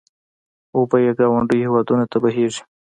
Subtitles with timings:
[0.75, 2.61] اوبه یې ګاونډیو هېوادونو ته بهېږي.